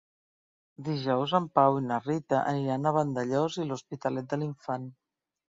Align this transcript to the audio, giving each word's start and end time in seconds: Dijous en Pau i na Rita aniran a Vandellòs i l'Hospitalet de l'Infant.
Dijous 0.87 1.35
en 1.39 1.45
Pau 1.59 1.77
i 1.81 1.83
na 1.89 1.99
Rita 2.05 2.39
aniran 2.55 2.89
a 2.89 2.95
Vandellòs 2.97 3.61
i 3.61 3.69
l'Hospitalet 3.69 4.35
de 4.35 4.43
l'Infant. 4.43 4.91